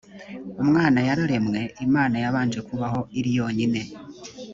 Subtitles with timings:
[0.63, 3.81] umwana yararemwe imana yabanje kubaho iri yonyine